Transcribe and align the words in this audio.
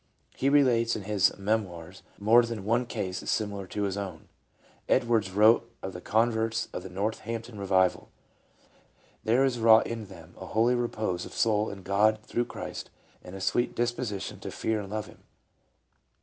He 0.35 0.49
relates 0.49 0.95
in 0.95 1.03
his 1.03 1.31
"Memoirs" 1.37 2.01
more 2.17 2.41
than 2.41 2.65
one 2.65 2.87
case 2.87 3.19
similar 3.29 3.67
to 3.67 3.83
his 3.83 3.97
own. 3.97 4.29
Edwards 4.89 5.29
wrote 5.29 5.69
of 5.83 5.93
the 5.93 6.01
converts 6.01 6.69
of 6.73 6.81
the 6.81 6.89
Northampton 6.89 7.59
Revival:'' 7.59 8.09
There 9.25 9.45
is 9.45 9.59
wrought 9.59 9.85
in 9.85 10.07
them 10.07 10.33
a 10.41 10.47
holy 10.47 10.73
repose 10.73 11.23
of 11.23 11.33
soul 11.35 11.69
in 11.69 11.83
God 11.83 12.17
through 12.23 12.45
Christ, 12.45 12.89
and 13.23 13.35
a 13.35 13.39
sweet 13.41 13.75
dis 13.75 13.91
position 13.91 14.39
to 14.39 14.49
fear 14.49 14.79
and 14.81 14.89
love 14.89 15.05
Him 15.05 15.19